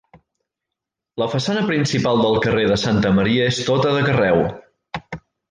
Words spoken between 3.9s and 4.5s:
de carreu.